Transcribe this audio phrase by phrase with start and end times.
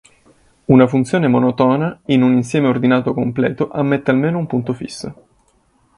[0.65, 5.15] Una funzione monotona in un insieme ordinato completo ammette almeno un punto fisso.